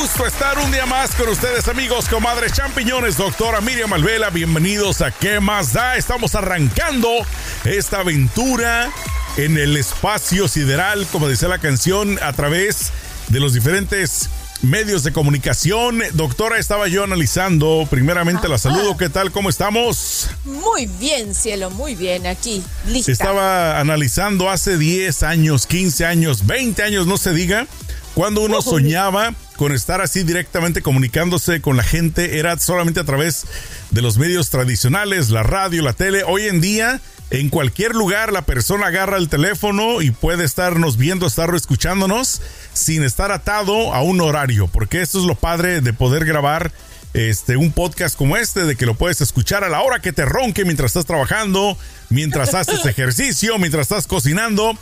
[0.00, 4.30] gusto estar un día más con ustedes, amigos, comadres, champiñones, doctora Miriam Malvela.
[4.30, 5.96] Bienvenidos a ¿Qué más da?
[5.96, 7.10] Estamos arrancando
[7.64, 8.90] esta aventura
[9.36, 12.90] en el espacio sideral, como decía la canción, a través
[13.28, 14.30] de los diferentes
[14.62, 16.02] medios de comunicación.
[16.14, 19.30] Doctora, estaba yo analizando, primeramente la saludo, ¿qué tal?
[19.30, 20.30] ¿Cómo estamos?
[20.44, 23.12] Muy bien, cielo, muy bien, aquí, lista.
[23.12, 27.66] Estaba analizando hace 10 años, 15 años, 20 años, no se diga,
[28.14, 33.46] cuando uno soñaba con estar así directamente comunicándose con la gente, era solamente a través
[33.90, 36.24] de los medios tradicionales, la radio, la tele.
[36.24, 41.26] Hoy en día, en cualquier lugar, la persona agarra el teléfono y puede estarnos viendo,
[41.26, 42.40] estar escuchándonos
[42.72, 46.72] sin estar atado a un horario, porque eso es lo padre de poder grabar
[47.14, 50.24] este, un podcast como este, de que lo puedes escuchar a la hora que te
[50.24, 51.76] ronque mientras estás trabajando,
[52.08, 54.76] mientras haces ejercicio, mientras estás cocinando.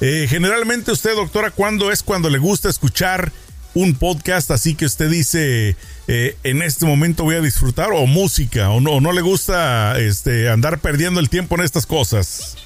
[0.00, 3.32] Eh, generalmente usted, doctora, ¿cuándo es cuando le gusta escuchar
[3.76, 5.76] un podcast así que usted dice
[6.08, 10.48] eh, en este momento voy a disfrutar o música o no, no le gusta este,
[10.48, 12.56] andar perdiendo el tiempo en estas cosas?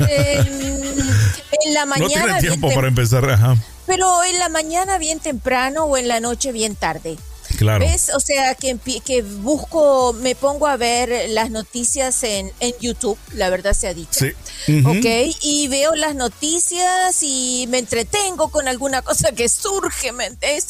[0.00, 2.08] en la mañana.
[2.08, 3.56] No tiene tiempo para empezar, ajá.
[3.86, 7.16] Pero en la mañana bien temprano o en la noche bien tarde.
[7.58, 7.84] Claro.
[7.84, 8.10] ¿Ves?
[8.14, 13.50] O sea, que, que busco, me pongo a ver las noticias en, en YouTube, la
[13.50, 14.24] verdad se ha dicho.
[14.66, 14.82] Sí.
[14.86, 15.34] ¿Ok?
[15.42, 20.68] Y veo las noticias y me entretengo con alguna cosa que surge, ¿me entiendes?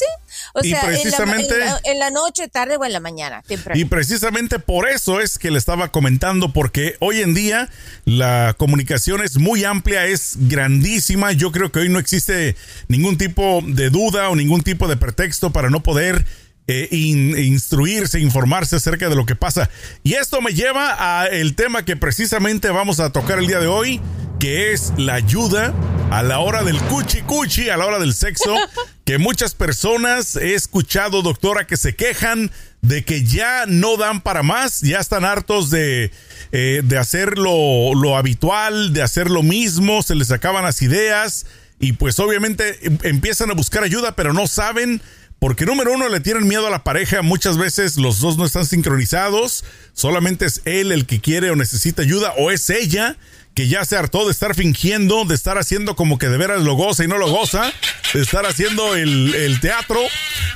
[0.55, 3.42] O sea, en la- precisamente- en, la, en la noche, tarde o en la mañana,
[3.47, 3.78] temprano.
[3.78, 7.69] Y precisamente por eso es que le estaba comentando, porque hoy en día
[8.06, 11.33] la comunicación es muy amplia, es grandísima.
[11.33, 12.56] Yo creo que hoy no existe
[12.89, 16.25] ningún tipo de duda o ningún tipo de pretexto para no poder
[16.69, 19.69] eh, in- instruirse, informarse acerca de lo que pasa.
[20.05, 23.66] Y esto me lleva a el tema que precisamente vamos a tocar el día de
[23.66, 24.00] hoy,
[24.38, 25.75] que es la ayuda
[26.12, 28.55] a la hora del cuchi cuchi, a la hora del sexo,
[29.05, 32.50] que muchas personas he escuchado, doctora, que se quejan
[32.82, 36.12] de que ya no dan para más, ya están hartos de,
[36.53, 41.47] eh, de hacer lo, lo habitual, de hacer lo mismo, se les acaban las ideas
[41.81, 45.00] y pues obviamente em- empiezan a buscar ayuda, pero no saben
[45.38, 47.22] porque número uno, le tienen miedo a la pareja.
[47.22, 49.65] Muchas veces los dos no están sincronizados.
[49.93, 52.34] Solamente es él el que quiere o necesita ayuda.
[52.38, 53.16] O es ella
[53.54, 56.75] que ya se hartó de estar fingiendo, de estar haciendo como que de veras lo
[56.75, 57.72] goza y no lo goza.
[58.15, 60.00] De estar haciendo el, el teatro.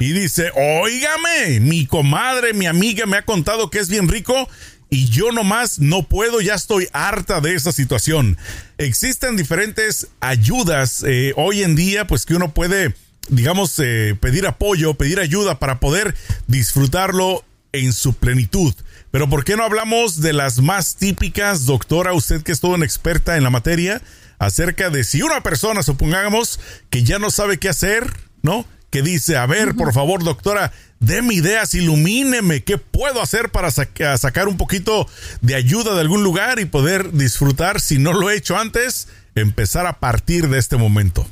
[0.00, 4.48] Y dice, óigame, mi comadre, mi amiga me ha contado que es bien rico.
[4.91, 8.37] Y yo nomás no puedo, ya estoy harta de esa situación.
[8.78, 12.94] Existen diferentes ayudas eh, hoy en día, pues que uno puede
[13.28, 16.15] digamos, eh, pedir apoyo, pedir ayuda para poder
[16.47, 18.75] disfrutarlo en su plenitud.
[19.10, 22.84] Pero ¿por qué no hablamos de las más típicas, doctora, usted que es toda una
[22.84, 24.00] experta en la materia,
[24.38, 26.60] acerca de si una persona, supongamos,
[26.91, 28.12] que ya no sabe qué hacer,
[28.43, 28.66] ¿no?
[28.91, 34.19] Que dice, a ver, por favor, doctora, déme ideas, ilumíneme, ¿qué puedo hacer para saca-
[34.19, 35.09] sacar un poquito
[35.41, 39.87] de ayuda de algún lugar y poder disfrutar, si no lo he hecho antes, empezar
[39.87, 41.27] a partir de este momento?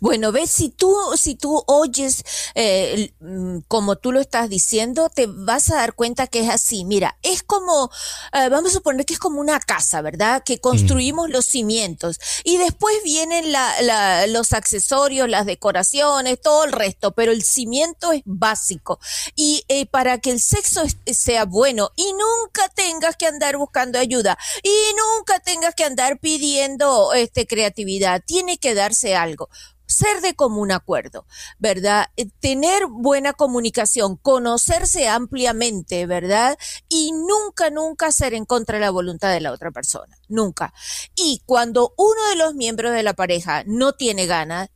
[0.00, 2.24] Bueno, ves, si tú, si tú oyes
[2.54, 6.84] eh, mm, como tú lo estás diciendo, te vas a dar cuenta que es así.
[6.84, 7.90] Mira, es como,
[8.32, 10.42] eh, vamos a suponer que es como una casa, ¿verdad?
[10.44, 16.72] Que construimos los cimientos y después vienen la- la- los accesorios, las decoraciones, todo el
[16.72, 18.98] resto, pero el cimiento es básico.
[19.36, 24.38] Y eh, para que el sexo sea bueno y nunca tengas que andar buscando ayuda
[24.62, 29.48] y nunca tengas que andar pidiendo este, creatividad, tiene que darse algo
[29.90, 31.26] ser de común acuerdo,
[31.58, 32.06] ¿verdad?
[32.16, 36.56] Eh, Tener buena comunicación, conocerse ampliamente, ¿verdad?
[36.88, 40.72] Y nunca, nunca ser en contra de la voluntad de la otra persona, nunca.
[41.14, 44.70] Y cuando uno de los miembros de la pareja no tiene ganas,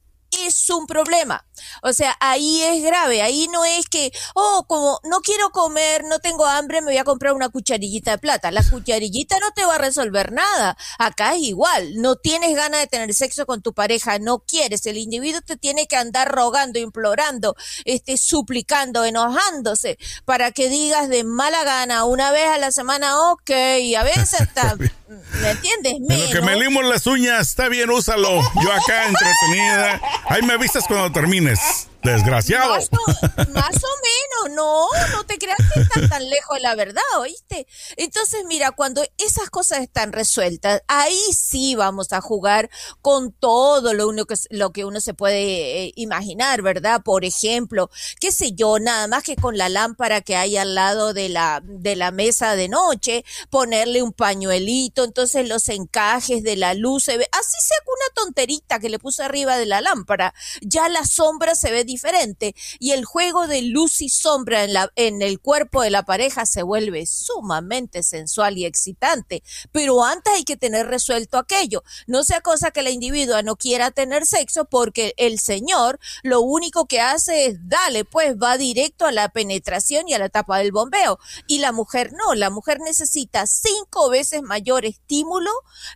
[0.47, 1.45] es un problema.
[1.83, 6.19] O sea, ahí es grave, ahí no es que, oh, como no quiero comer, no
[6.19, 8.51] tengo hambre, me voy a comprar una cucharillita de plata.
[8.51, 10.77] La cucharillita no te va a resolver nada.
[10.99, 14.99] Acá es igual, no tienes ganas de tener sexo con tu pareja, no quieres, el
[14.99, 21.65] individuo te tiene que andar rogando, implorando, este, suplicando, enojándose, para que digas de mala
[21.65, 23.51] gana una vez a la semana, ok,
[23.81, 25.95] y a veces hasta, ¿me entiendes?
[25.95, 26.63] En lo que me Menos.
[26.65, 28.41] limo las uñas, está bien, úsalo.
[28.63, 30.01] Yo acá entretenida.
[30.27, 31.89] Ahí me avisas cuando termines.
[32.05, 32.75] Desgraciado.
[32.75, 37.67] Más o, menos, no, no te creas que estás tan lejos de la verdad, ¿oíste?
[37.97, 42.69] Entonces, mira, cuando esas cosas están resueltas, ahí sí vamos a jugar
[43.01, 47.03] con todo lo, uno que, lo que uno se puede eh, imaginar, ¿verdad?
[47.03, 47.91] Por ejemplo,
[48.21, 51.63] qué sé yo, nada más que con la lámpara que hay al lado de la,
[51.65, 57.17] de la mesa de noche, ponerle un pañuelito, entonces los encajes de la luz se
[57.17, 61.55] ve, así sea una tonterita que le puse arriba de la lámpara, ya la sombra
[61.55, 65.83] se ve diferente y el juego de luz y sombra en, la, en el cuerpo
[65.83, 69.43] de la pareja se vuelve sumamente sensual y excitante.
[69.71, 71.85] Pero antes hay que tener resuelto aquello.
[72.07, 76.87] No sea cosa que la individua no quiera tener sexo porque el Señor lo único
[76.87, 80.73] que hace es dale, pues va directo a la penetración y a la etapa del
[80.73, 81.19] bombeo.
[81.47, 85.51] Y la mujer no, la mujer necesita cinco veces mayor estímulo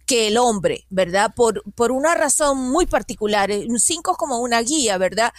[0.07, 1.33] que el hombre, ¿verdad?
[1.35, 3.51] Por, por una razón muy particular.
[3.79, 5.33] Cinco es como una guía, ¿verdad?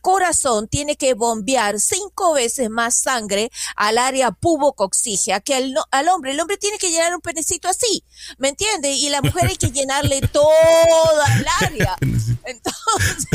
[0.00, 6.32] Corazón tiene que bombear cinco veces más sangre al área pubocoxígea que al, al hombre.
[6.32, 8.04] El hombre tiene que llenar un penecito así,
[8.38, 8.96] ¿me entiendes?
[8.96, 11.96] Y la mujer hay que llenarle toda el área.
[12.44, 13.26] Entonces,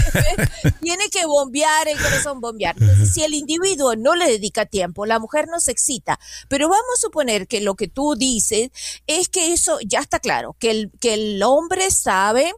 [0.81, 2.75] tiene que bombear el corazón, bombear.
[2.79, 6.19] Entonces, si el individuo no le dedica tiempo, la mujer no se excita.
[6.47, 8.69] Pero vamos a suponer que lo que tú dices
[9.07, 12.53] es que eso ya está claro, que el, que el hombre sabe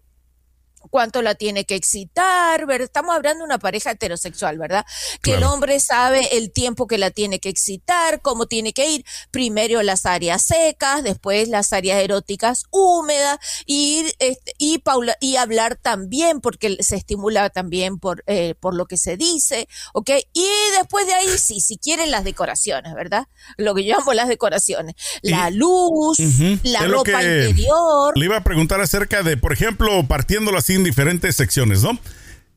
[0.91, 2.85] cuánto la tiene que excitar, ¿verdad?
[2.85, 4.85] Estamos hablando de una pareja heterosexual, ¿verdad?
[5.23, 9.05] Que el hombre sabe el tiempo que la tiene que excitar, cómo tiene que ir,
[9.31, 15.77] primero las áreas secas, después las áreas eróticas húmedas, y, este, y, Paula, y hablar
[15.77, 20.09] también, porque se estimula también por, eh, por lo que se dice, ¿ok?
[20.33, 20.47] Y
[20.77, 23.27] después de ahí, sí, si quieren las decoraciones, ¿verdad?
[23.57, 24.95] Lo que yo llamo las decoraciones.
[25.21, 26.19] La luz,
[26.63, 28.17] la ropa interior.
[28.17, 31.97] Le iba a preguntar acerca de, por ejemplo, partiéndolo así en diferentes secciones, ¿no?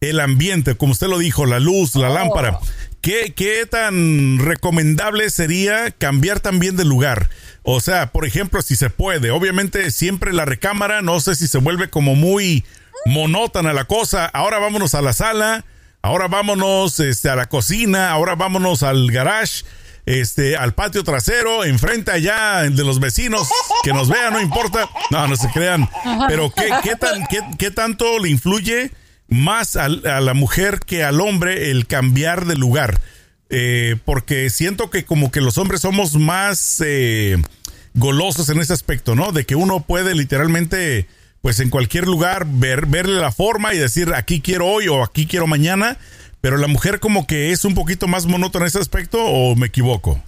[0.00, 2.58] El ambiente, como usted lo dijo, la luz, la lámpara.
[3.00, 7.28] ¿Qué, ¿Qué tan recomendable sería cambiar también de lugar?
[7.62, 11.58] O sea, por ejemplo, si se puede, obviamente siempre la recámara, no sé si se
[11.58, 12.64] vuelve como muy
[13.06, 14.26] monótona la cosa.
[14.26, 15.64] Ahora vámonos a la sala,
[16.02, 19.64] ahora vámonos este, a la cocina, ahora vámonos al garage
[20.06, 23.48] este, al patio trasero, enfrente allá de los vecinos,
[23.82, 24.88] que nos vean, no importa.
[25.10, 25.88] No, no se crean.
[26.28, 27.26] Pero ¿qué, qué, tan,
[27.58, 28.90] qué, tanto le influye
[29.28, 33.00] más a, la mujer que al hombre el cambiar de lugar?
[33.50, 37.36] Eh, porque siento que como que los hombres somos más eh,
[37.94, 39.32] golosos en ese aspecto, ¿no?
[39.32, 41.06] De que uno puede literalmente,
[41.40, 45.26] pues en cualquier lugar, ver, verle la forma y decir aquí quiero hoy o aquí
[45.26, 45.98] quiero mañana
[46.44, 49.68] pero la mujer como que es un poquito más monótona en ese aspecto o me
[49.68, 50.22] equivoco?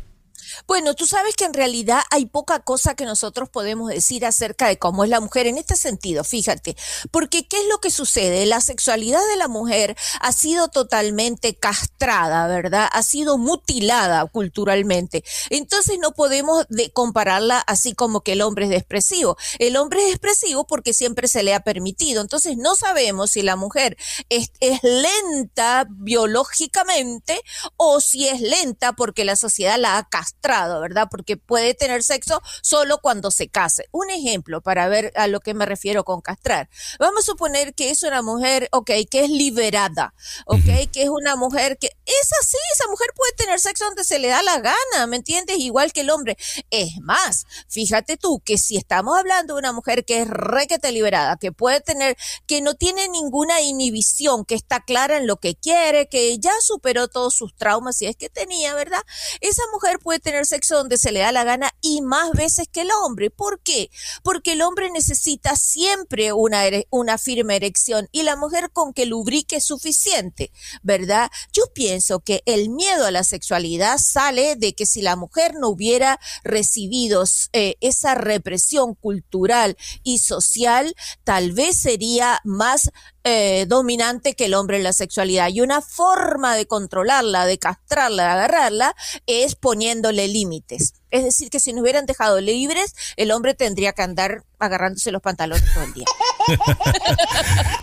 [0.67, 4.79] Bueno, tú sabes que en realidad hay poca cosa que nosotros podemos decir acerca de
[4.79, 6.77] cómo es la mujer en este sentido, fíjate,
[7.11, 8.47] porque ¿qué es lo que sucede?
[8.47, 12.89] La sexualidad de la mujer ha sido totalmente castrada, ¿verdad?
[12.93, 15.25] Ha sido mutilada culturalmente.
[15.51, 19.37] Entonces no podemos compararla así como que el hombre es expresivo.
[19.59, 22.23] El hombre es expresivo porque siempre se le ha permitido.
[22.23, 23.97] Entonces no sabemos si la mujer
[24.29, 27.41] es, es lenta biológicamente
[27.77, 31.09] o si es lenta porque la sociedad la ha castrado ¿verdad?
[31.11, 33.89] Porque puede tener sexo solo cuando se case.
[33.91, 36.69] Un ejemplo para ver a lo que me refiero con castrar.
[36.99, 40.15] Vamos a suponer que es una mujer, ok, que es liberada,
[40.47, 44.19] ok, que es una mujer que es así, esa mujer puede tener sexo donde se
[44.19, 45.59] le da la gana, ¿me entiendes?
[45.59, 46.37] Igual que el hombre.
[46.71, 51.37] Es más, fíjate tú que si estamos hablando de una mujer que es requete liberada,
[51.37, 52.17] que puede tener,
[52.47, 57.09] que no tiene ninguna inhibición, que está clara en lo que quiere, que ya superó
[57.09, 59.03] todos sus traumas, si es que tenía, ¿verdad?
[59.41, 62.83] Esa mujer puede tener sexo donde se le da la gana y más veces que
[62.83, 63.31] el hombre.
[63.31, 63.91] ¿Por qué?
[64.23, 69.57] Porque el hombre necesita siempre una, una firme erección y la mujer con que lubrique
[69.57, 70.53] es suficiente,
[70.83, 71.31] ¿verdad?
[71.53, 75.69] Yo pienso que el miedo a la sexualidad sale de que si la mujer no
[75.69, 82.91] hubiera recibido eh, esa represión cultural y social, tal vez sería más
[83.29, 85.49] eh, dominante que el hombre en la sexualidad.
[85.49, 88.95] Y una forma de controlarla, de castrarla, de agarrarla,
[89.27, 90.95] es poniéndole límites.
[91.11, 95.23] Es decir, que si nos hubieran dejado libres, el hombre tendría que andar agarrándose los
[95.23, 96.05] pantalones todo el día.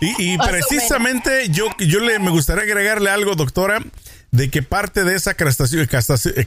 [0.00, 3.84] y, precisamente yo, yo le, me gustaría agregarle algo, doctora,
[4.30, 5.86] de que parte de esa castración,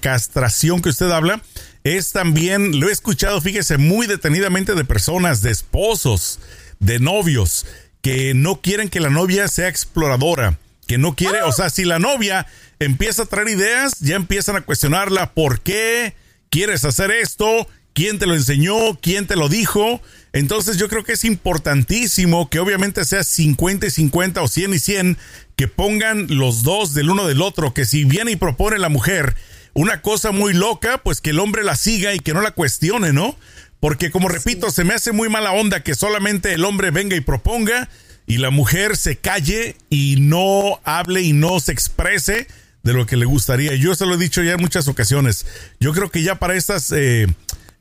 [0.01, 1.43] castración que usted habla
[1.83, 6.39] es también, lo he escuchado, fíjese, muy detenidamente de personas, de esposos,
[6.79, 7.65] de novios,
[8.01, 11.99] que no quieren que la novia sea exploradora, que no quiere, o sea, si la
[11.99, 12.47] novia
[12.79, 16.13] empieza a traer ideas, ya empiezan a cuestionarla, ¿por qué
[16.49, 17.67] quieres hacer esto?
[17.93, 18.99] ¿Quién te lo enseñó?
[19.01, 20.01] ¿Quién te lo dijo?
[20.31, 24.79] Entonces yo creo que es importantísimo que obviamente sea 50 y 50 o 100 y
[24.79, 25.17] 100,
[25.55, 29.35] que pongan los dos del uno del otro, que si viene y propone la mujer
[29.77, 33.13] una cosa muy loca, pues que el hombre la siga y que no la cuestione,
[33.13, 33.35] ¿no?
[33.79, 37.21] Porque como repito, se me hace muy mala onda que solamente el hombre venga y
[37.21, 37.89] proponga
[38.25, 42.47] y la mujer se calle y no hable y no se exprese
[42.83, 43.75] de lo que le gustaría.
[43.75, 45.45] Yo se lo he dicho ya en muchas ocasiones.
[45.79, 47.27] Yo creo que ya para estas, eh,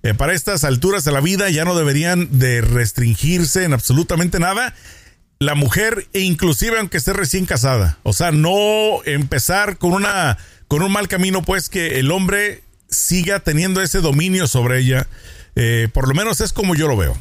[0.03, 4.75] eh, para estas alturas de la vida ya no deberían de restringirse en absolutamente nada.
[5.39, 7.99] la mujer, e inclusive aunque esté recién casada.
[8.05, 13.41] O sea, no empezar con una con un mal camino, pues que el hombre siga
[13.41, 15.07] teniendo ese dominio sobre ella.
[15.57, 17.17] Eh, por lo menos es como yo lo veo.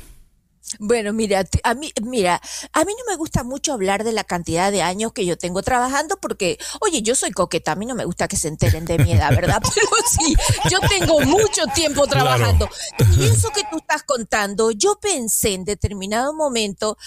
[0.79, 2.41] Bueno, mira, a mí, mira,
[2.73, 5.61] a mí no me gusta mucho hablar de la cantidad de años que yo tengo
[5.61, 8.97] trabajando porque, oye, yo soy coqueta, a mí no me gusta que se enteren de
[8.97, 9.61] mi edad, ¿verdad?
[9.75, 10.35] Pero sí,
[10.69, 12.67] yo tengo mucho tiempo trabajando.
[13.15, 16.97] Y eso que tú estás contando, yo pensé en determinado momento,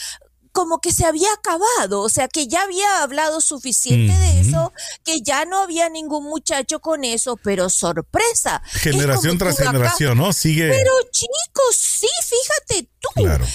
[0.58, 4.72] como que se había acabado, o sea, que ya había hablado suficiente de eso,
[5.04, 8.60] que ya no había ningún muchacho con eso, pero sorpresa.
[8.72, 10.32] Generación tras generación, ¿no?
[10.32, 10.68] Sigue.
[10.68, 13.10] Pero chicos, sí, fíjate tú.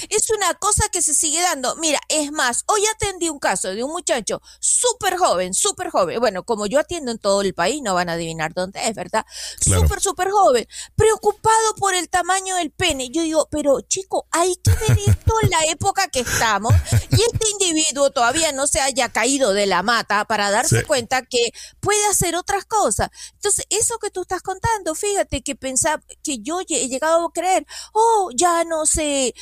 [0.09, 1.75] Es una cosa que se sigue dando.
[1.75, 6.19] Mira, es más, hoy atendí un caso de un muchacho súper joven, súper joven.
[6.19, 9.25] Bueno, como yo atiendo en todo el país, no van a adivinar dónde es, ¿verdad?
[9.59, 13.09] Súper, súper joven, preocupado por el tamaño del pene.
[13.09, 16.73] Yo digo, pero chico, hay que ver esto en la época que estamos
[17.11, 21.51] y este individuo todavía no se haya caído de la mata para darse cuenta que
[21.79, 23.09] puede hacer otras cosas.
[23.33, 27.65] Entonces, eso que tú estás contando, fíjate que pensaba que yo he llegado a creer,
[27.93, 29.32] oh, ya no sé,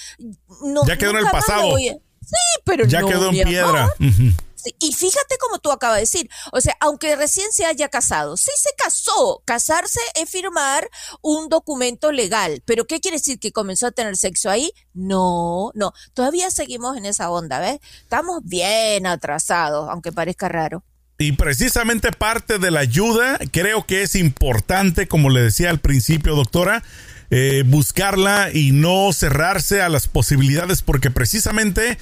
[0.64, 1.76] no, ya quedó en el pasado.
[1.78, 3.94] Sí, pero ya quedó en piedra.
[4.80, 8.52] Y fíjate como tú acabas de decir, o sea, aunque recién se haya casado, sí
[8.56, 9.42] se casó.
[9.46, 10.88] Casarse es firmar
[11.22, 12.62] un documento legal.
[12.66, 13.40] ¿Pero qué quiere decir?
[13.40, 14.72] ¿Que comenzó a tener sexo ahí?
[14.94, 15.94] No, no.
[16.14, 17.80] Todavía seguimos en esa onda, ¿ves?
[18.02, 20.84] Estamos bien atrasados, aunque parezca raro.
[21.18, 26.36] Y precisamente parte de la ayuda creo que es importante, como le decía al principio,
[26.36, 26.84] doctora,
[27.32, 31.98] eh, buscarla y no cerrarse a las posibilidades, porque precisamente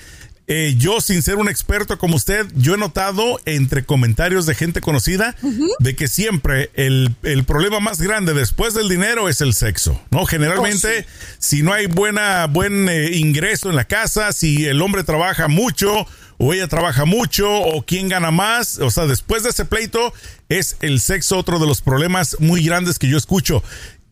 [0.52, 4.82] eh, yo, sin ser un experto como usted, yo he notado entre comentarios de gente
[4.82, 5.36] conocida
[5.78, 10.26] de que siempre el, problema más grande después del dinero es el sexo, ¿no?
[10.26, 15.04] Generalmente, oh, si no hay buena, buen eh, ingreso en la casa, si el hombre
[15.04, 16.08] trabaja mucho
[16.40, 20.14] o ella trabaja mucho o quién gana más, o sea, después de ese pleito
[20.48, 23.62] es el sexo otro de los problemas muy grandes que yo escucho.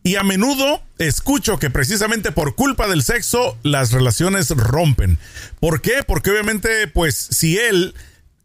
[0.08, 5.18] Y a menudo escucho que precisamente por culpa del sexo las relaciones rompen.
[5.60, 6.02] ¿Por qué?
[6.06, 7.94] Porque obviamente, pues si él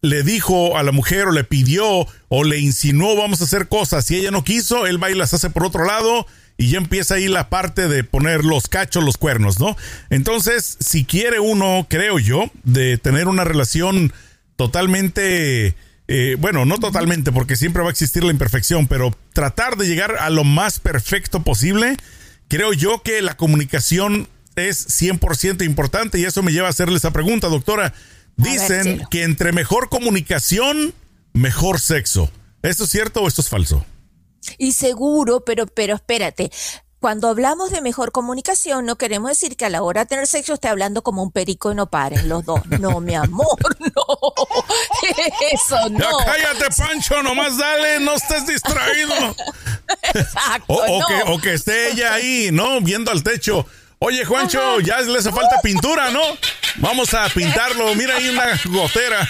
[0.02, 4.12] le dijo a la mujer o le pidió o le insinuó vamos a hacer cosas
[4.12, 6.28] y ella no quiso, él va y las hace por otro lado
[6.58, 9.78] y ya empieza ahí la parte de poner los cachos, los cuernos, ¿no?
[10.10, 14.12] Entonces, si quiere uno, creo yo, de tener una relación
[14.58, 15.76] totalmente
[16.08, 20.18] eh, bueno, no totalmente, porque siempre va a existir la imperfección, pero tratar de llegar
[20.18, 21.98] a lo más perfecto posible,
[22.48, 27.12] creo yo que la comunicación es 100% importante y eso me lleva a hacerle esa
[27.12, 27.94] pregunta, doctora.
[28.36, 30.94] Dicen que entre mejor comunicación,
[31.34, 32.32] mejor sexo.
[32.64, 33.86] ¿Esto es cierto o esto es falso?
[34.58, 36.52] Y seguro, pero, pero espérate,
[37.04, 40.54] cuando hablamos de mejor comunicación, no queremos decir que a la hora de tener sexo
[40.54, 42.66] esté hablando como un perico y no paren los dos.
[42.80, 44.34] No, mi amor, no.
[45.52, 46.00] Eso no.
[46.00, 49.14] Ya cállate, Pancho, nomás dale, no estés distraído.
[50.02, 50.64] Exacto.
[50.68, 52.80] O, que, o que esté ella ahí, ¿no?
[52.80, 53.66] Viendo al techo.
[54.00, 56.22] Oye, Juancho, ya le hace falta pintura, ¿no?
[56.78, 57.94] Vamos a pintarlo.
[57.96, 59.28] Mira ahí una gotera.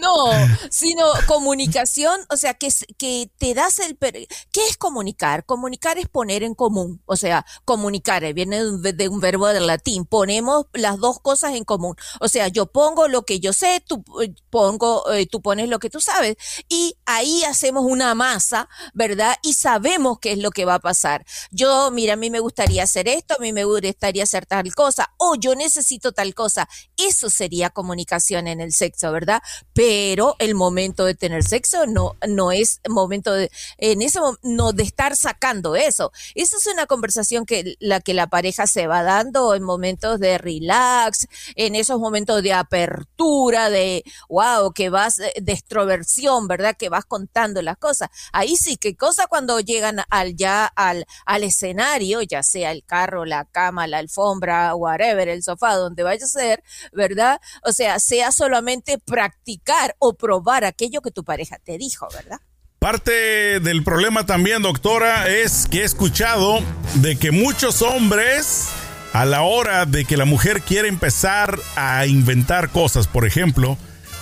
[0.00, 0.32] No,
[0.70, 3.96] sino comunicación, o sea, que, que te das el...
[3.98, 5.44] ¿Qué es comunicar?
[5.44, 10.04] Comunicar es poner en común, o sea, comunicar, eh, viene de un, verbo del latín,
[10.04, 11.94] ponemos las dos cosas en común.
[12.20, 15.78] O sea, yo pongo lo que yo sé, tú, eh, pongo, eh, tú pones lo
[15.78, 16.36] que tú sabes,
[16.68, 19.36] y ahí hacemos una masa, ¿verdad?
[19.42, 21.24] Y sabemos qué es lo que va a pasar.
[21.50, 25.12] Yo, mira, a mí me gustaría hacer esto, a mí me gustaría hacer tal cosa,
[25.16, 26.68] o yo necesito tal cosa.
[26.96, 29.42] Eso sería comunicación en el sexo, ¿verdad?
[29.72, 34.84] Pero el momento de tener sexo no, no es momento de, en ese no de
[34.84, 36.12] estar sacando eso.
[36.36, 40.38] Esa es una conversación que la que la pareja se va dando en momentos de
[40.38, 41.26] relax,
[41.56, 46.76] en esos momentos de apertura, de wow, que vas de extroversión, ¿verdad?
[46.78, 48.10] Que vas contando las cosas.
[48.32, 53.24] Ahí sí, que cosa cuando llegan al ya al, al escenario, ya sea el carro,
[53.24, 57.40] la cama, la alfombra, whatever, el sofá, donde vaya ser, ¿verdad?
[57.64, 62.40] O sea, sea solamente practicar o probar aquello que tu pareja te dijo, ¿verdad?
[62.78, 66.60] Parte del problema también, doctora, es que he escuchado
[66.94, 68.68] de que muchos hombres,
[69.12, 73.78] a la hora de que la mujer quiere empezar a inventar cosas, por ejemplo,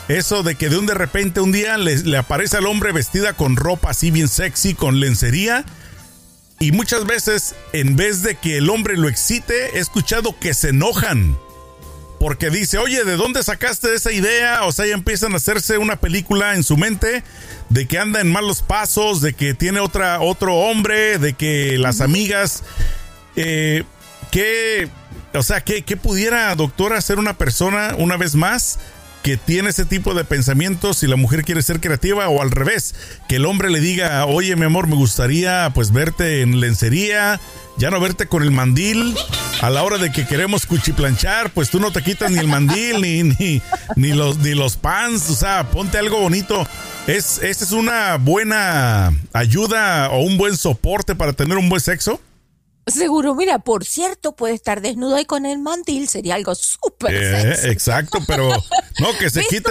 [0.09, 3.33] eso de que de un de repente un día le, le aparece al hombre vestida
[3.33, 5.65] con ropa así bien sexy, con lencería,
[6.61, 10.71] y muchas veces, en vez de que el hombre lo excite, he escuchado que se
[10.71, 11.37] enojan.
[12.25, 14.65] Porque dice, oye, ¿de dónde sacaste esa idea?
[14.65, 17.23] O sea, ya empiezan a hacerse una película en su mente
[17.69, 22.01] de que anda en malos pasos, de que tiene otra, otro hombre, de que las
[22.01, 22.63] amigas...
[23.37, 23.85] Eh,
[24.31, 24.89] ¿qué,
[25.35, 28.79] o sea, ¿qué, ¿qué pudiera, doctora, hacer una persona una vez más
[29.25, 32.95] que tiene ese tipo de pensamientos si la mujer quiere ser creativa o al revés,
[33.27, 37.41] que el hombre le diga, oye mi amor, me gustaría pues verte en lencería,
[37.79, 39.17] ya no verte con el mandil,
[39.63, 43.01] a la hora de que queremos cuchiplanchar, pues tú no te quitas ni el mandil
[43.01, 43.63] ni, ni,
[43.97, 46.69] ni los, ni los pants, o sea, ponte algo bonito.
[47.07, 52.21] ¿Es, ¿Esta es una buena ayuda o un buen soporte para tener un buen sexo?
[52.87, 57.71] Seguro, mira, por cierto, puede estar desnudo y con el mandil, sería algo súper eh,
[57.71, 58.51] Exacto, pero
[59.01, 59.71] no, que se quite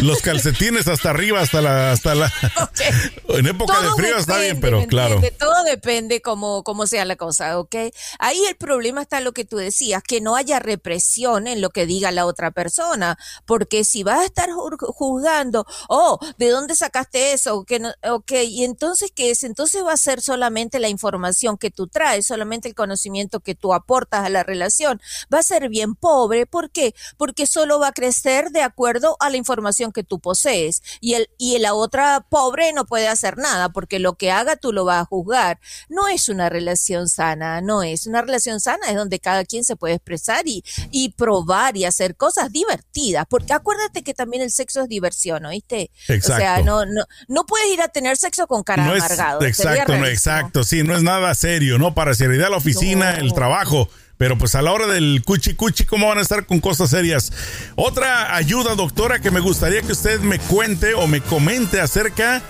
[0.00, 1.92] los calcetines hasta arriba, hasta la...
[1.92, 2.32] Hasta la
[3.28, 5.20] En época de frío está bien, pero claro.
[5.38, 7.74] Todo depende cómo, cómo sea la cosa, ¿ok?
[8.18, 11.70] Ahí el problema está en lo que tú decías, que no haya represión en lo
[11.70, 17.32] que diga la otra persona, porque si vas a estar juzgando, oh, ¿de dónde sacaste
[17.32, 17.64] eso?
[17.64, 19.44] Que no, ok, y entonces, ¿qué es?
[19.44, 23.74] Entonces va a ser solamente la información que tú traes solamente el conocimiento que tú
[23.74, 25.00] aportas a la relación,
[25.32, 26.46] va a ser bien pobre.
[26.46, 26.94] ¿Por qué?
[27.16, 30.82] Porque solo va a crecer de acuerdo a la información que tú posees.
[31.00, 34.72] Y, el, y la otra pobre no puede hacer nada porque lo que haga tú
[34.72, 35.60] lo vas a juzgar.
[35.88, 38.06] No es una relación sana, no es.
[38.06, 42.16] Una relación sana es donde cada quien se puede expresar y, y probar y hacer
[42.16, 43.26] cosas divertidas.
[43.28, 45.90] Porque acuérdate que también el sexo es diversión, ¿oíste?
[46.08, 46.34] Exacto.
[46.34, 49.42] O sea, no, no, no puedes ir a tener sexo con cara amargado.
[49.42, 50.64] exacto, no, exacto.
[50.64, 51.94] Sí, no es nada serio, ¿no?
[51.94, 53.88] Para seriedad la oficina, el trabajo.
[54.16, 57.32] Pero pues a la hora del cuchi cuchi, ¿cómo van a estar con cosas serias?
[57.74, 62.42] Otra ayuda, doctora, que me gustaría que usted me cuente o me comente acerca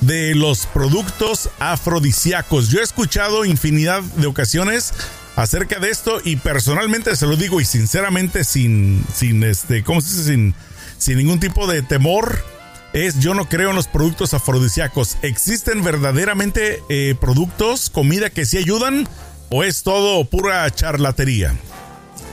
[0.00, 2.68] de los productos afrodisíacos.
[2.68, 4.92] Yo he escuchado infinidad de ocasiones
[5.34, 10.08] acerca de esto y personalmente se lo digo y sinceramente sin, sin este, ¿cómo se
[10.08, 10.24] dice?
[10.24, 10.54] Sin,
[10.98, 12.44] sin ningún tipo de temor
[12.92, 15.16] es yo no creo en los productos afrodisíacos.
[15.22, 19.08] ¿Existen verdaderamente eh, productos, comida que sí ayudan
[19.50, 21.54] o es todo pura charlatería?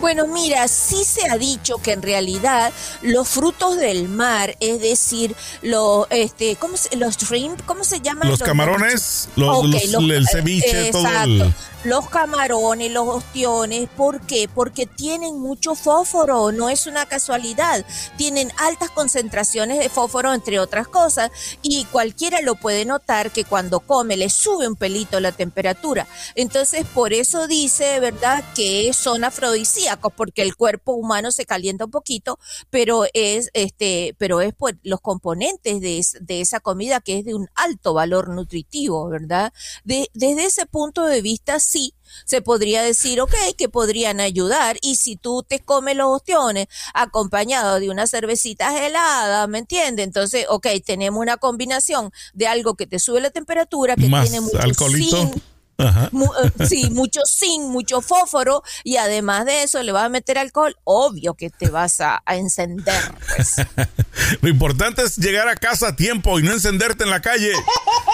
[0.01, 2.71] Bueno, mira, sí se ha dicho que en realidad
[3.01, 8.29] los frutos del mar, es decir, los, este, ¿cómo se, los shrimp, ¿cómo se llaman?
[8.29, 11.53] Los, camarones, los, el ceviche, todo el
[11.85, 13.87] los camarones, los ostiones.
[13.95, 14.49] ¿Por qué?
[14.53, 17.85] Porque tienen mucho fósforo, no es una casualidad.
[18.17, 23.79] Tienen altas concentraciones de fósforo, entre otras cosas, y cualquiera lo puede notar que cuando
[23.79, 26.07] come le sube un pelito la temperatura.
[26.35, 31.91] Entonces, por eso dice, ¿verdad?, que son afrodisíacos, porque el cuerpo humano se calienta un
[31.91, 37.25] poquito, pero es, este, pero es por los componentes de, de esa comida que es
[37.25, 39.53] de un alto valor nutritivo, ¿verdad?
[39.83, 44.77] De, desde ese punto de vista, sí, se podría decir, ok, que podrían ayudar.
[44.81, 50.05] Y si tú te comes los ostiones acompañado de una cervecita helada, ¿me entiendes?
[50.05, 54.59] Entonces, ok, tenemos una combinación de algo que te sube la temperatura, que tiene mucho
[54.59, 55.31] alcoholito.
[55.77, 56.09] Ajá.
[56.43, 60.75] Eh, sí, mucho zinc, mucho fósforo y además de eso le vas a meter alcohol,
[60.83, 63.01] obvio que te vas a, encender.
[63.35, 63.55] Pues.
[64.41, 67.51] Lo importante es llegar a casa a tiempo y no encenderte en la calle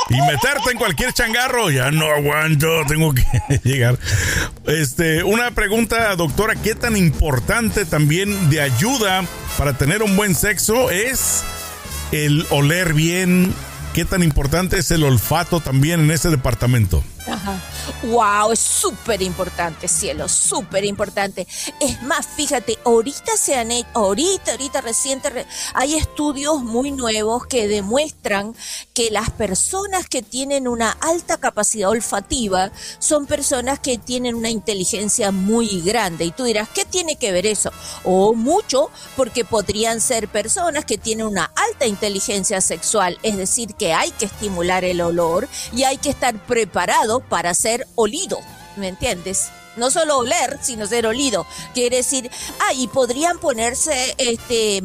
[0.10, 1.69] y meterte en cualquier changarro.
[1.69, 3.24] Ya no aguanto, tengo que
[3.63, 3.97] llegar.
[4.65, 9.24] Este, una pregunta, doctora, ¿qué tan importante también de ayuda
[9.58, 11.43] para tener un buen sexo es
[12.12, 13.54] el oler bien?
[13.93, 17.04] ¿Qué tan importante es el olfato también en ese departamento?
[17.27, 17.60] Ajá.
[18.03, 21.47] Wow, es súper importante, cielo, súper importante.
[21.79, 27.67] Es más, fíjate, ahorita se han hecho, ahorita, ahorita reciente, hay estudios muy nuevos que
[27.67, 28.55] demuestran
[28.93, 35.31] que las personas que tienen una alta capacidad olfativa son personas que tienen una inteligencia
[35.31, 36.25] muy grande.
[36.25, 37.71] Y tú dirás, ¿qué tiene que ver eso?
[38.03, 43.93] O mucho, porque podrían ser personas que tienen una alta inteligencia sexual, es decir, que
[43.93, 46.36] hay que estimular el olor y hay que estar
[47.19, 48.39] para ser olido,
[48.76, 49.50] ¿me entiendes?
[49.78, 51.45] No solo oler, sino ser olido.
[51.74, 54.84] Quiere decir, ah, y podrían ponerse este,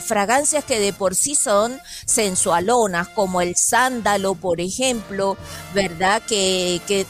[0.00, 5.36] fragancias que de por sí son sensualonas, como el sándalo, por ejemplo,
[5.74, 6.22] ¿verdad?
[6.22, 7.04] Que, que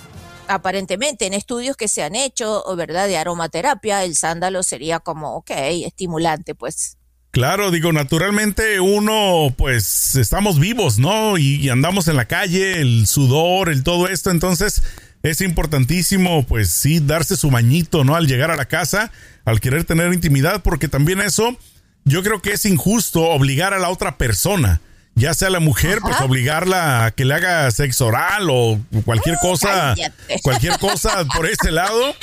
[0.48, 3.06] aparentemente en estudios que se han hecho, ¿verdad?
[3.06, 6.97] De aromaterapia, el sándalo sería como, ok, estimulante, pues.
[7.30, 11.36] Claro, digo, naturalmente uno, pues estamos vivos, ¿no?
[11.36, 14.82] Y, andamos en la calle, el sudor, el todo esto, entonces
[15.22, 18.16] es importantísimo, pues sí, darse su bañito, ¿no?
[18.16, 19.12] Al llegar a la casa,
[19.44, 21.56] al querer tener intimidad, porque también eso,
[22.04, 24.80] yo creo que es injusto obligar a la otra persona
[25.18, 29.94] ya sea la mujer, pues obligarla a que le haga sexo oral o cualquier cosa,
[30.42, 32.14] cualquier cosa por ese lado.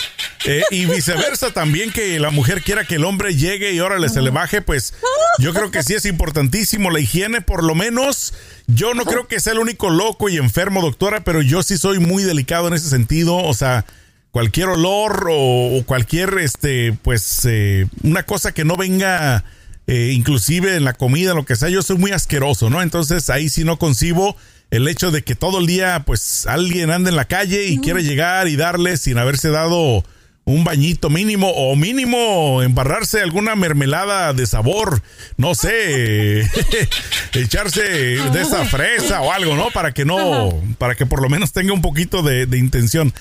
[0.45, 4.21] Eh, y viceversa también que la mujer quiera que el hombre llegue y órale se
[4.21, 4.93] le baje, pues
[5.39, 8.33] yo creo que sí es importantísimo la higiene, por lo menos.
[8.67, 11.99] Yo no creo que sea el único loco y enfermo, doctora, pero yo sí soy
[11.99, 13.35] muy delicado en ese sentido.
[13.37, 13.85] O sea,
[14.31, 19.43] cualquier olor o, cualquier, este, pues, eh, una cosa que no venga,
[19.87, 22.81] eh, inclusive en la comida, lo que sea, yo soy muy asqueroso, ¿no?
[22.81, 24.35] Entonces ahí sí no concibo
[24.71, 28.03] el hecho de que todo el día, pues, alguien anda en la calle y quiere
[28.03, 30.03] llegar y darle sin haberse dado
[30.45, 35.01] un bañito mínimo o mínimo embarrarse alguna mermelada de sabor,
[35.37, 36.41] no sé,
[37.33, 39.71] echarse de esa fresa o algo, ¿no?
[39.71, 43.11] Para que no, para que por lo menos tenga un poquito de, intención.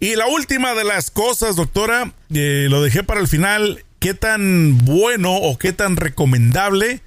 [0.00, 4.76] Y la última de las cosas, doctora, eh, lo dejé para el final, ¿qué tan
[4.84, 7.00] bueno o qué tan recomendable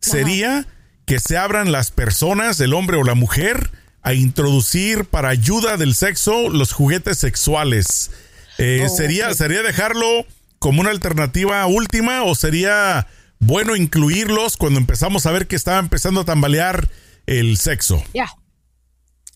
[0.00, 0.66] sería
[1.04, 5.94] que se abran las personas, el hombre o la mujer, a introducir para ayuda del
[5.94, 8.12] sexo los juguetes sexuales?
[8.56, 10.24] Eh, oh, sería, ¿Sería dejarlo
[10.58, 13.08] como una alternativa última o sería
[13.40, 16.88] bueno incluirlos cuando empezamos a ver que estaba empezando a tambalear
[17.26, 18.02] el sexo?
[18.14, 18.24] Ya.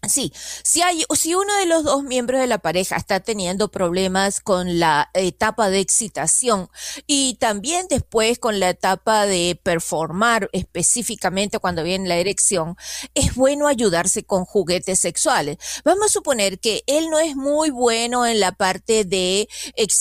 [0.09, 0.33] Sí,
[0.65, 4.81] si hay, si uno de los dos miembros de la pareja está teniendo problemas con
[4.81, 6.69] la etapa de excitación
[7.07, 12.75] y también después con la etapa de performar específicamente cuando viene la erección,
[13.15, 15.59] es bueno ayudarse con juguetes sexuales.
[15.85, 19.49] Vamos a suponer que él no es muy bueno en la parte de,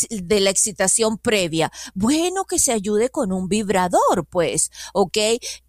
[0.10, 1.72] de la excitación previa.
[1.94, 5.18] Bueno que se ayude con un vibrador, pues, ¿ok?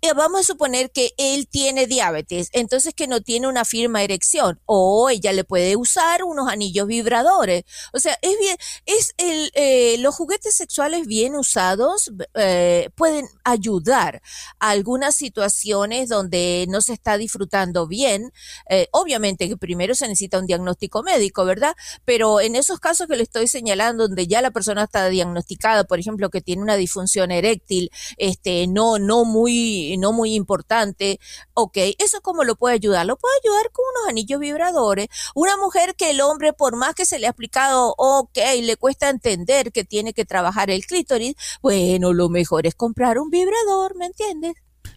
[0.00, 4.21] Y vamos a suponer que él tiene diabetes, entonces que no tiene una firma erección
[4.66, 7.64] o ella le puede usar unos anillos vibradores.
[7.92, 8.56] O sea, es bien,
[8.86, 14.22] es el, eh, los juguetes sexuales bien usados eh, pueden ayudar
[14.58, 18.32] a algunas situaciones donde no se está disfrutando bien.
[18.68, 21.74] Eh, obviamente que primero se necesita un diagnóstico médico, ¿verdad?
[22.04, 25.98] Pero en esos casos que le estoy señalando, donde ya la persona está diagnosticada, por
[25.98, 31.18] ejemplo, que tiene una disfunción eréctil, este, no, no muy, no muy importante,
[31.54, 33.06] ok, eso cómo lo puede ayudar?
[33.06, 35.08] Lo puede ayudar con unos anillos vibradores.
[35.34, 39.10] Una mujer que el hombre, por más que se le ha explicado, ok, le cuesta
[39.10, 44.06] entender que tiene que trabajar el clítoris, bueno, lo mejor es comprar un vibrador, ¿me
[44.06, 44.54] entiendes?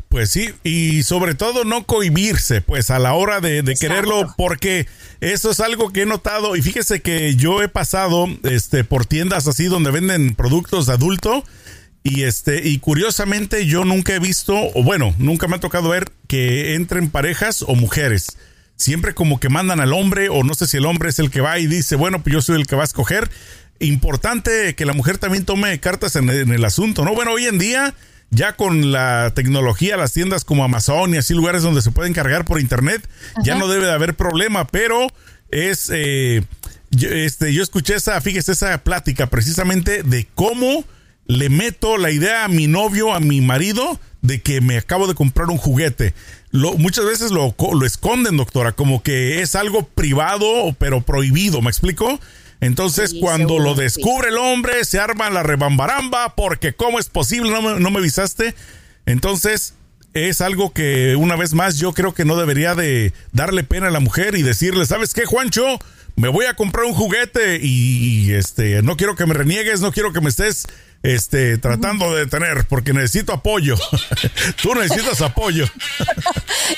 [0.10, 4.88] Pues sí, y sobre todo no cohibirse, pues a la hora de, quererlo, porque
[5.20, 6.56] eso es algo que he notado.
[6.56, 11.44] Y fíjese que yo he pasado este, por tiendas así donde venden productos de adulto.
[12.02, 16.10] Y este, y curiosamente yo nunca he visto, o bueno, nunca me ha tocado ver
[16.28, 18.38] que entren parejas o mujeres
[18.76, 21.42] siempre como que mandan al hombre o no sé si el hombre es el que
[21.42, 23.30] va y dice, bueno, pues yo soy el que va a escoger.
[23.80, 27.14] Importante que la mujer también tome cartas en, el asunto, ¿no?
[27.14, 27.94] Bueno, hoy en día
[28.32, 32.44] ya con la tecnología, las tiendas como Amazon y así lugares donde se pueden cargar
[32.44, 33.08] por internet,
[33.44, 35.08] ya no debe de haber problema, pero
[35.52, 36.44] es, eh,
[36.90, 40.84] yo, este, yo escuché esa, fíjese, esa plática precisamente de cómo
[41.28, 45.16] le meto la idea a mi novio, a mi marido, de que me acabo de
[45.16, 46.14] comprar un juguete.
[46.52, 51.70] Lo, muchas veces lo, lo esconden, doctora, como que es algo privado, pero prohibido, ¿me
[51.70, 52.20] explico?
[52.62, 57.52] Entonces, cuando lo descubre el hombre, se arma la rebambaramba, porque ¿cómo es posible?
[57.52, 58.56] No me, no me avisaste.
[59.06, 59.76] Entonces,
[60.14, 63.92] es algo que una vez más yo creo que no debería de darle pena a
[63.92, 65.80] la mujer y decirle, ¿sabes qué, Juancho?
[66.16, 69.92] Me voy a comprar un juguete y, y este, no quiero que me reniegues, no
[69.92, 70.66] quiero que me estés
[71.06, 73.76] este, tratando de detener, porque necesito apoyo.
[74.62, 75.66] Tú necesitas apoyo.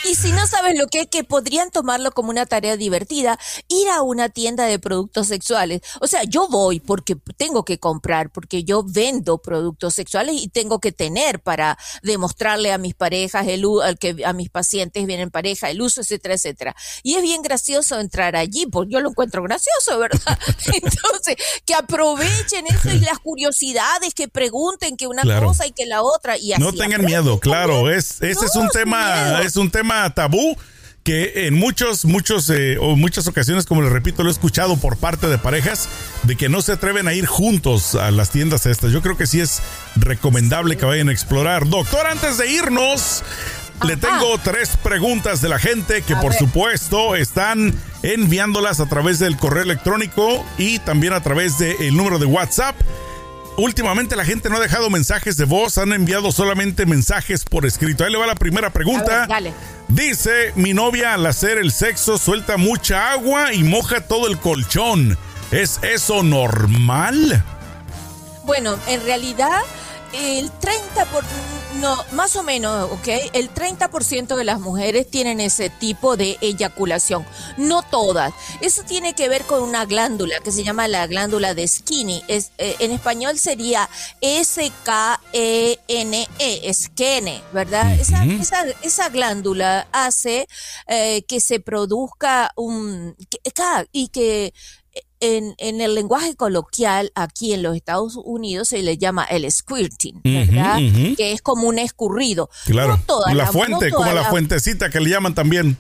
[0.03, 3.87] y si no sabes lo que es, que podrían tomarlo como una tarea divertida, ir
[3.87, 5.81] a una tienda de productos sexuales.
[6.01, 10.79] O sea, yo voy porque tengo que comprar, porque yo vendo productos sexuales y tengo
[10.79, 15.69] que tener para demostrarle a mis parejas, el, al que a mis pacientes vienen pareja,
[15.69, 16.75] el uso, etcétera, etcétera.
[17.01, 20.37] Y es bien gracioso entrar allí, porque yo lo encuentro gracioso, ¿verdad?
[20.65, 21.35] Entonces,
[21.65, 26.38] que aprovechen eso y las curiosidades que pregunten que una cosa y que la otra
[26.38, 30.58] y así No tengan miedo, claro, es ese es un tema es un tema tabú
[31.03, 34.97] que en muchos, muchos, eh, o muchas ocasiones, como les repito, lo he escuchado por
[34.97, 35.88] parte de parejas,
[36.23, 38.91] de que no se atreven a ir juntos a las tiendas estas.
[38.91, 39.62] Yo creo que sí es
[39.95, 41.69] recomendable que vayan a explorar.
[41.69, 43.23] Doctor, antes de irnos,
[43.86, 49.38] le tengo tres preguntas de la gente que por supuesto están enviándolas a través del
[49.38, 52.75] correo electrónico y también a través del número de WhatsApp
[53.58, 58.04] últimamente la gente no ha dejado mensajes de voz, han enviado solamente mensajes por escrito.
[58.04, 59.28] Ahí le va la primera pregunta.
[59.88, 65.17] Dice, mi novia al hacer el sexo suelta mucha agua y moja todo el colchón.
[65.52, 67.43] ¿Es eso normal?
[68.46, 69.62] Bueno, en realidad
[70.13, 71.24] el 30 por,
[71.76, 73.08] no, más o menos, ¿ok?
[73.34, 77.26] El 30% de las mujeres tienen ese tipo de eyaculación,
[77.58, 78.34] no todas.
[78.62, 82.24] Eso tiene que ver con una glándula que se llama la glándula de Skinny.
[82.28, 83.89] Es, eh, en español sería
[84.22, 84.67] S-K-E-N-E,
[86.39, 87.93] -E, Skene, ¿verdad?
[88.00, 90.48] esa, esa, esa, glándula hace
[90.88, 93.15] eh, que se produzca un...
[93.91, 94.54] y que
[95.19, 100.21] en, en, el lenguaje coloquial aquí en los Estados Unidos se le llama el squirting,
[100.23, 100.77] ¿verdad?
[101.15, 102.49] Que es como un escurrido.
[102.65, 102.99] Claro.
[103.33, 105.77] la, fuente, como la fuentecita que le llaman también.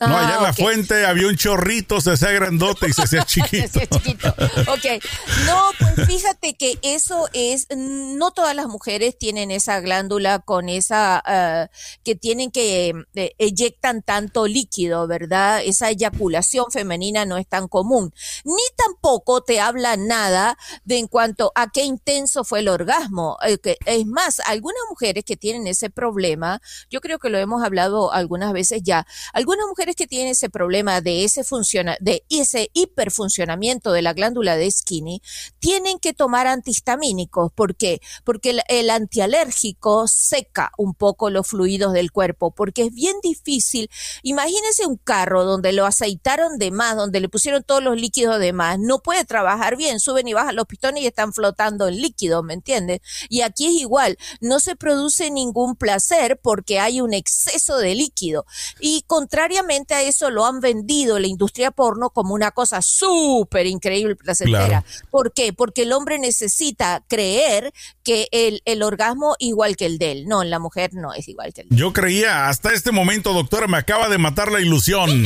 [0.00, 3.22] No, allá en la ah, fuente había un chorrito, se hacía grandote y se hacía
[3.26, 3.68] chiquito.
[3.68, 4.28] se hacía chiquito.
[4.68, 5.02] Ok.
[5.46, 11.20] No, pues fíjate que eso es, no todas las mujeres tienen esa glándula con esa,
[11.24, 11.68] ah,
[12.04, 15.62] que tienen que, eh, eyectan tanto líquido, ¿verdad?
[15.64, 18.14] Esa eyaculación femenina no es tan común.
[18.44, 23.36] Ni tampoco te habla nada de en cuanto a qué intenso fue el orgasmo.
[23.44, 28.12] Eh, es más, algunas mujeres que tienen ese problema, yo creo que lo hemos hablado
[28.12, 33.92] algunas veces ya, algunas mujeres que tienen ese problema de ese funciona, de ese hiperfuncionamiento
[33.92, 35.22] de la glándula de Skinny
[35.58, 37.52] tienen que tomar antihistamínicos.
[37.52, 38.00] ¿Por qué?
[38.24, 43.90] Porque el, antialérgico seca un poco los fluidos del cuerpo, porque es bien difícil.
[44.22, 48.52] Imagínense un carro donde lo aceitaron de más, donde le pusieron todos los líquidos de
[48.52, 52.42] más, no puede trabajar bien, suben y bajan los pistones y están flotando en líquido,
[52.42, 53.00] ¿me entiendes?
[53.28, 58.46] Y aquí es igual, no se produce ningún placer porque hay un exceso de líquido.
[58.80, 64.16] Y contrariamente a eso lo han vendido la industria porno como una cosa súper increíble
[64.16, 64.84] placentera.
[65.10, 65.52] ¿Por qué?
[65.52, 67.72] Porque el hombre necesita creer
[68.04, 70.26] que el, el orgasmo igual que el de él.
[70.26, 71.80] No, en la mujer no es igual que el de él.
[71.80, 75.24] Yo creía, hasta este momento, doctora, me acaba de matar la ilusión.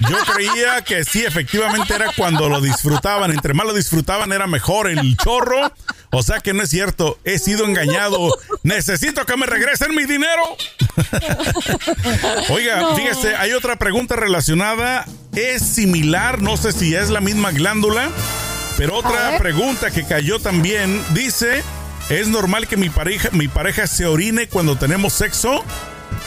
[0.00, 3.30] Yo creía que sí, efectivamente era cuando lo disfrutaban.
[3.30, 5.72] Entre más lo disfrutaban era mejor el chorro.
[6.10, 7.18] O sea que no es cierto.
[7.24, 8.36] He sido engañado.
[8.62, 10.42] Necesito que me regresen mi dinero.
[12.50, 15.06] Oiga, fíjese, hay otra pregunta relacionada.
[15.34, 18.10] Es similar, no sé si es la misma glándula,
[18.78, 21.62] pero otra pregunta que cayó también dice,
[22.08, 25.62] ¿es normal que mi pareja, mi pareja se orine cuando tenemos sexo?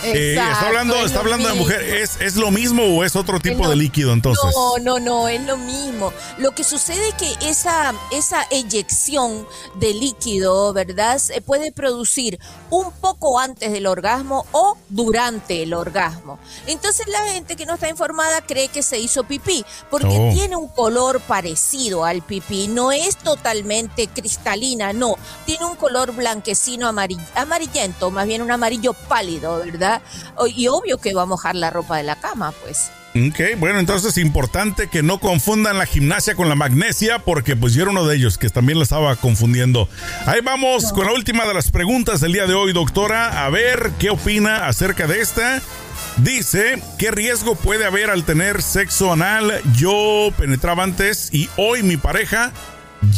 [0.04, 1.82] Eh, está hablando, está hablando de mujer.
[1.82, 4.44] ¿Es, ¿Es lo mismo o es otro tipo de líquido entonces?
[4.56, 6.14] No, no, no, es lo mismo.
[6.38, 11.18] Lo que sucede es que esa, esa eyección de líquido, ¿verdad?
[11.18, 16.40] Se puede producir un poco antes del orgasmo o durante el orgasmo.
[16.68, 20.34] Entonces la gente que no está informada cree que se hizo pipí porque oh.
[20.34, 22.68] tiene un color parecido al pipí.
[22.68, 25.16] No es totalmente cristalina, no.
[25.46, 29.89] Tiene un color blanquecino amarillento, más bien un amarillo pálido, ¿verdad?
[30.56, 32.92] Y obvio que va a mojar la ropa de la cama, pues.
[33.16, 37.74] Ok, bueno, entonces es importante que no confundan la gimnasia con la magnesia, porque pues
[37.74, 39.90] yo era uno de ellos que también la estaba confundiendo.
[40.28, 43.46] Ahí vamos con la última de las preguntas del día de hoy, doctora.
[43.46, 45.60] A ver qué opina acerca de esta.
[46.18, 49.60] Dice, ¿qué riesgo puede haber al tener sexo anal?
[49.76, 52.52] Yo penetraba antes y hoy mi pareja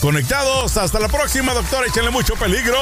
[0.02, 0.76] conectados.
[0.78, 1.88] Hasta la próxima, doctora.
[1.88, 2.78] Échenle mucho peligro.